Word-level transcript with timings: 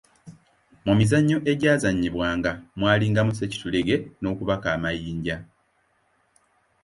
Mu 0.85 0.93
mizannyo 0.99 1.37
egyazannyibwanga 1.51 2.51
mwalingamu 2.79 3.31
ssekitulege 3.33 3.95
n'okubaka 4.21 4.67
amayinja. 4.75 5.37